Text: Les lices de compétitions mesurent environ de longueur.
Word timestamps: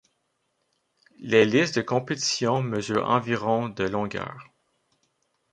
Les 1.19 1.45
lices 1.45 1.73
de 1.73 1.83
compétitions 1.83 2.63
mesurent 2.63 3.07
environ 3.07 3.69
de 3.69 3.83
longueur. 3.83 4.49